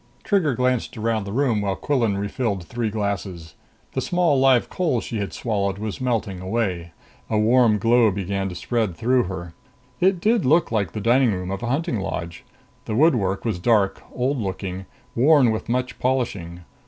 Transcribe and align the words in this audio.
Trigger 0.23 0.55
glanced 0.55 0.97
around 0.97 1.25
the 1.25 1.31
room 1.31 1.61
while 1.61 1.75
Quillan 1.75 2.17
refilled 2.17 2.63
three 2.63 2.89
glasses. 2.89 3.53
The 3.91 4.01
small 4.01 4.39
live 4.39 4.67
coal 4.67 4.99
she 4.99 5.17
had 5.19 5.31
swallowed 5.31 5.77
was 5.77 6.01
melting 6.01 6.41
away; 6.41 6.91
a 7.29 7.37
warm 7.37 7.77
glow 7.77 8.09
began 8.09 8.49
to 8.49 8.55
spread 8.55 8.95
through 8.95 9.25
her. 9.25 9.53
It 9.99 10.19
did 10.19 10.43
look 10.43 10.71
like 10.71 10.93
the 10.93 11.01
dining 11.01 11.31
room 11.31 11.51
of 11.51 11.61
a 11.61 11.67
hunting 11.69 11.99
lodge. 11.99 12.43
The 12.85 12.95
woodwork 12.95 13.45
was 13.45 13.59
dark, 13.59 14.01
old 14.11 14.39
looking, 14.39 14.87
worn 15.13 15.51
with 15.51 15.69
much 15.69 15.99
polishing. 15.99 16.61